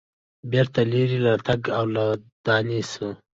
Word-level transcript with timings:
بیرته 0.51 0.81
لیري 0.91 1.17
له 1.25 1.33
تلک 1.45 1.65
او 1.77 1.85
له 1.95 2.05
دانې 2.45 2.81
سو 2.91 3.07